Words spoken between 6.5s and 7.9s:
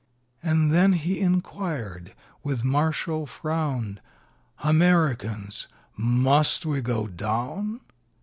we go down?"